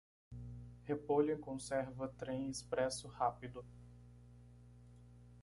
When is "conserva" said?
1.39-2.07